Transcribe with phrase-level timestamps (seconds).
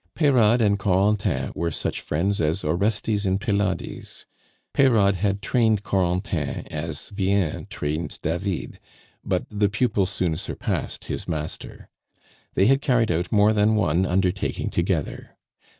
[0.15, 4.25] Peyrade and Corentin were such friends as Orestes and Pylades.
[4.73, 8.79] Peyrade had trained Corentin as Vien trained David;
[9.23, 11.87] but the pupil soon surpassed his master.
[12.55, 15.37] They had carried out more than one undertaking together.